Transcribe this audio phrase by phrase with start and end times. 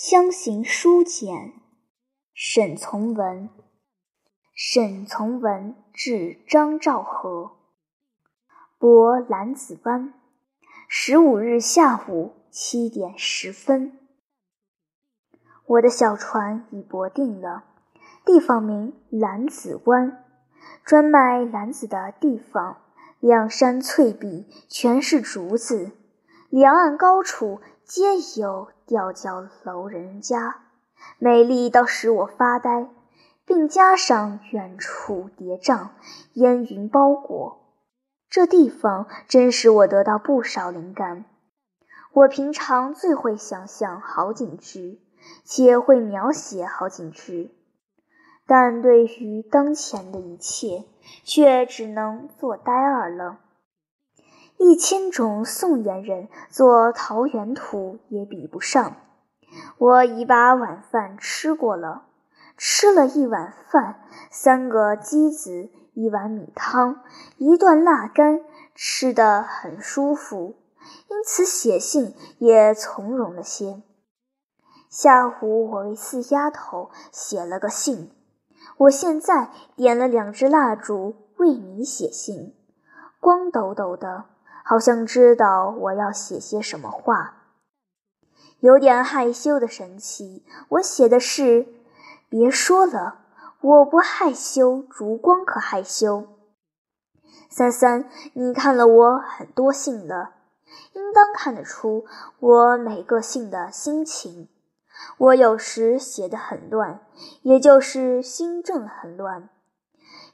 [0.00, 1.54] 乡行书简，
[2.32, 3.50] 沈从文。
[4.54, 7.56] 沈从文至张兆和，
[8.78, 10.14] 泊兰子湾。
[10.86, 13.98] 十五日下午七点十分，
[15.66, 17.64] 我的小船已泊定了，
[18.24, 20.24] 地方名兰子湾，
[20.84, 22.82] 专卖兰子的地方。
[23.18, 25.90] 两山翠壁，全是竹子，
[26.50, 28.68] 两岸高处皆有。
[28.84, 30.56] 吊脚楼人家，
[31.18, 32.90] 美丽到使我发呆，
[33.46, 35.88] 并加上远处叠嶂，
[36.34, 37.74] 烟云包裹。
[38.28, 41.24] 这地方真使我得到不少灵感。
[42.12, 44.98] 我平常最会想象好景致，
[45.44, 47.50] 且会描写好景致，
[48.46, 50.84] 但对于当前的一切，
[51.24, 53.38] 却只能做呆儿了。
[54.58, 58.96] 一千种宋元人做桃源图也比不上。
[59.78, 62.06] 我已把晚饭吃过了，
[62.56, 64.00] 吃了一碗饭，
[64.30, 67.00] 三个鸡子，一碗米汤，
[67.36, 68.42] 一段腊干，
[68.74, 70.56] 吃得很舒服，
[71.08, 73.82] 因此写信也从容了些。
[74.90, 78.10] 下午我为四丫头写了个信，
[78.76, 82.54] 我现在点了两支蜡烛为你写信，
[83.20, 84.24] 光抖抖的。
[84.68, 87.36] 好像知道我要写些什么话，
[88.60, 90.44] 有点害羞的神气。
[90.68, 91.66] 我写的是：
[92.28, 93.20] 别说了，
[93.62, 96.26] 我不害羞，烛光可害羞。
[97.48, 100.32] 三三，你看了我很多信了，
[100.92, 102.04] 应当看得出
[102.38, 104.50] 我每个信的心情。
[105.16, 107.00] 我有时写得很乱，
[107.40, 109.48] 也就是心正很乱。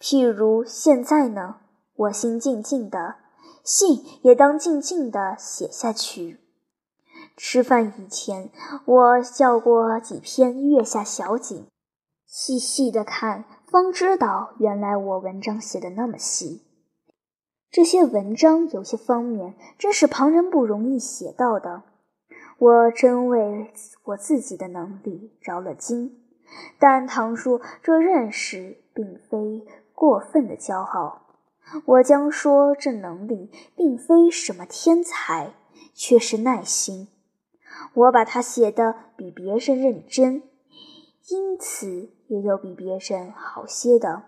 [0.00, 1.56] 譬如现在呢，
[1.96, 3.16] 我心静静的。
[3.62, 6.40] 信也当静静地写下去。
[7.36, 8.50] 吃饭以前，
[8.84, 11.66] 我笑过几篇月下小景，
[12.26, 16.62] 细细的看，方知道原来我文章写的那么细。
[17.70, 21.84] 这些文章有些方面真是旁人不容易写到的，
[22.58, 23.72] 我真为
[24.04, 26.18] 我自己的能力着了惊。
[26.80, 29.64] 但唐说这认识并非
[29.94, 31.29] 过分的骄傲。
[31.86, 35.54] 我将说，这能力并非什么天才，
[35.94, 37.08] 却是耐心。
[37.94, 40.42] 我把它写得比别人认真，
[41.28, 44.24] 因此也有比别人好些的。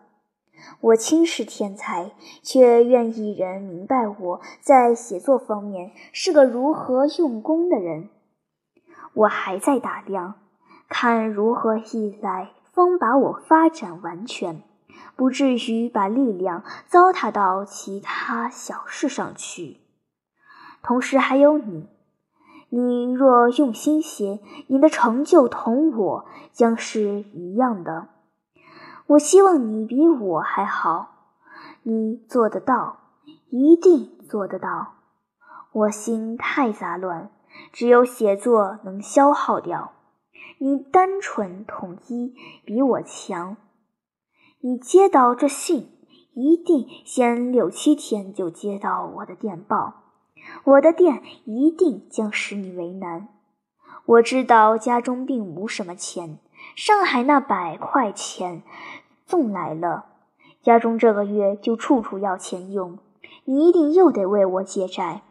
[0.80, 8.10] 我轻视天才，却愿意人明白我在写作方面是个如何用功的人。
[9.14, 10.34] 我还在打量，
[10.88, 14.62] 看如何一来方把我发展完全。
[15.16, 19.78] 不至于把力量糟蹋到其他小事上去。
[20.82, 21.88] 同时还有你，
[22.70, 28.08] 你若用心些，你的成就同我将是一样的。
[29.06, 31.36] 我希望你比我还好，
[31.82, 32.98] 你做得到，
[33.50, 34.94] 一定做得到。
[35.72, 37.30] 我心太杂乱，
[37.72, 39.92] 只有写作能消耗掉。
[40.58, 43.56] 你单纯统一，比我强。
[44.64, 45.90] 你接到这信，
[46.34, 50.04] 一定先六七天就接到我的电报。
[50.62, 53.26] 我的电一定将使你为难。
[54.06, 56.38] 我知道家中并无什么钱，
[56.76, 58.62] 上海那百块钱
[59.26, 60.06] 送来了，
[60.62, 62.98] 家中这个月就处处要钱用。
[63.44, 65.22] 你一定又得为我借债，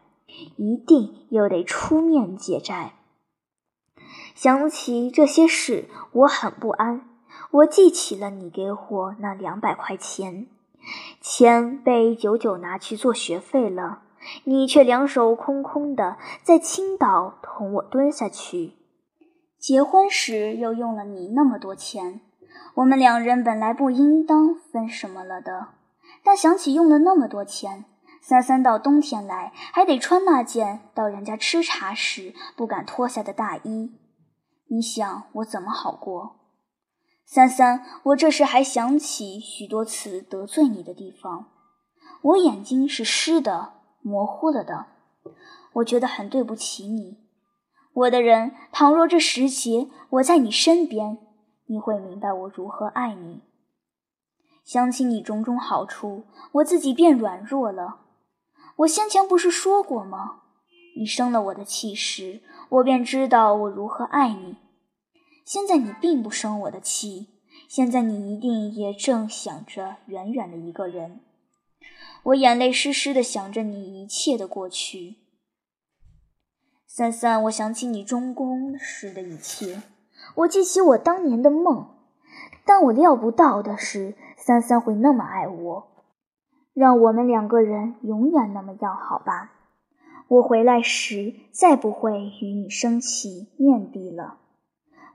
[0.58, 2.96] 一定又得出面借债。
[4.36, 7.08] 想起这些事，我很不安。
[7.52, 10.48] 我记起了你给我那两百块钱，
[11.20, 14.04] 钱被九九拿去做学费了，
[14.46, 18.74] 你却两手空空的在青岛同我蹲下去。
[19.60, 22.22] 结婚时又用了你那么多钱，
[22.76, 25.68] 我们两人本来不应当分什么了的，
[26.24, 27.84] 但想起用了那么多钱，
[28.22, 33.92] 三三到冬天来还得穿那件到人家吃茶时不敢脱下的大衣，
[34.70, 36.38] 你想我怎么好过？
[37.26, 41.48] 三三，我这时还想起许多次得罪你的地方，
[42.22, 44.88] 我眼睛是湿的、模糊了的，
[45.74, 47.18] 我觉得很对不起你，
[47.94, 48.54] 我的人。
[48.74, 51.20] 倘若这时节我在你身边，
[51.68, 53.42] 你会明白我如何爱你。
[54.66, 58.02] 想起你种种好处，我自己便软弱了。
[58.78, 60.42] 我先前不是说过吗？
[60.98, 64.58] 你生了我的气时，我便知道我如何爱你。
[65.46, 67.30] 现在你并不生我的气，
[67.68, 71.22] 现在你一定也正想着远远的一个人。
[72.24, 75.18] 我眼泪湿湿的想着你一切的过去。
[76.86, 79.82] 三三，我想起你中宫时的一切，
[80.36, 81.88] 我记起我当年的梦，
[82.66, 86.06] 但我料不到的是，三三会那么爱我，
[86.74, 89.54] 让我们两个人永远那么要好吧。
[90.28, 94.38] 我回来时再不会与你生气面壁了。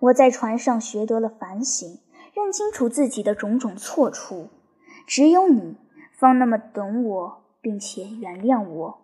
[0.01, 1.99] 我在船上学得了反省，
[2.35, 4.49] 认清楚自己的种种错处。
[5.07, 5.77] 只有你
[6.19, 8.99] 方那么懂我，并且原谅我。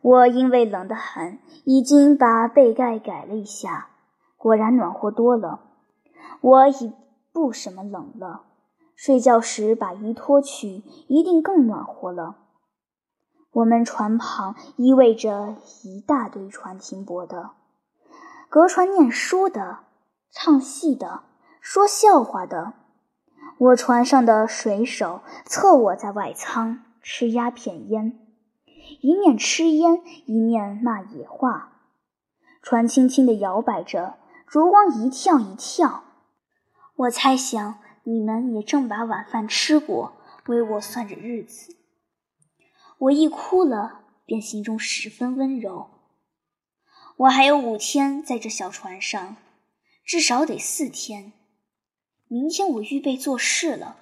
[0.00, 3.88] 我因为冷得很，已经把被盖改了一下，
[4.36, 5.60] 果然暖和多了。
[6.40, 6.92] 我已
[7.32, 8.42] 不什么冷了，
[8.94, 12.36] 睡觉时把衣脱去，一定更暖和了。
[13.52, 17.52] 我们船旁依偎着一大堆船停泊的，
[18.54, 19.80] 隔船念书的，
[20.30, 21.24] 唱戏的，
[21.60, 22.74] 说笑话的。
[23.58, 28.16] 我船上的水手侧卧在外舱吃鸦片烟，
[29.00, 31.80] 一面吃烟一面骂野话。
[32.62, 36.04] 船轻轻地摇摆着，烛光一跳一跳。
[36.94, 40.12] 我猜想你们也正把晚饭吃过，
[40.46, 41.74] 为我算着日子。
[42.98, 45.93] 我一哭了，便心中十分温柔。
[47.16, 49.36] 我还有五天在这小船上，
[50.04, 51.32] 至少得四天。
[52.26, 53.96] 明天我预备做事了。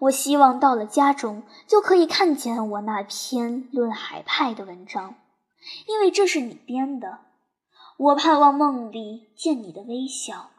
[0.00, 5.16] 我希望到了家中就可以看见我那篇论海派的文章，
[5.88, 7.20] 因为这是你编的。
[7.96, 10.50] 我盼望梦里见你的微笑。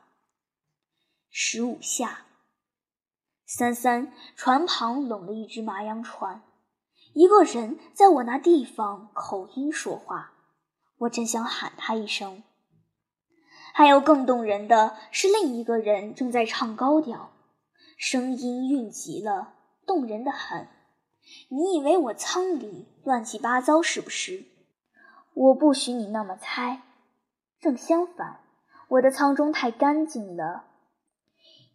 [1.29, 2.25] 十五下。
[3.45, 6.41] 三三船旁拢了一只麻洋船，
[7.13, 10.33] 一个人在我那地方口音说话，
[10.99, 12.43] 我真想喊他一声。
[13.73, 17.31] 还有更动人的是，另一个人正在唱高调，
[17.97, 19.53] 声音韵极了，
[19.85, 20.67] 动人的很。
[21.49, 24.45] 你以为我舱里乱七八糟是不是？
[25.33, 26.81] 我不许你那么猜，
[27.59, 28.39] 正相反，
[28.87, 30.63] 我的舱中太干净了。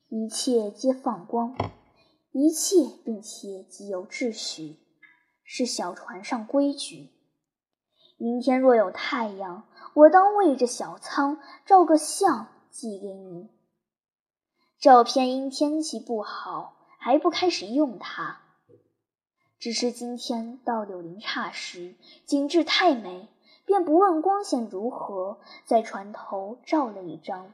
[0.09, 1.55] 一切皆放光，
[2.33, 4.79] 一切并且极有秩序，
[5.45, 7.11] 是小船上规矩。
[8.23, 9.65] 明天若有太阳，
[9.95, 13.51] 我当为这小仓照个相寄给你。
[14.79, 18.39] 照片因天气不好，还不开始用它。
[19.59, 23.29] 只是今天到柳林岔时，景致太美，
[23.67, 27.53] 便不问光线如何，在船头照了一张。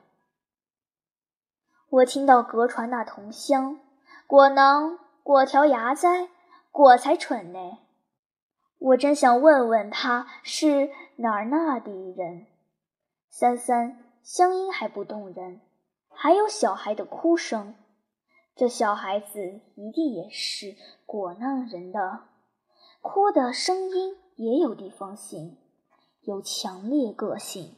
[1.89, 3.81] 我听到隔船那同乡，
[4.27, 6.29] 果能果条牙哉，
[6.71, 7.79] 果才蠢呢。
[8.79, 12.47] 我真想问问他是哪儿那的人。
[13.29, 15.61] 三三乡音还不动人，
[16.09, 17.75] 还有小孩的哭声，
[18.55, 20.77] 这小孩子一定也是
[21.07, 22.29] 果囊人的，
[23.01, 25.59] 哭的声音也有地方性，
[26.23, 27.75] 有强烈个性。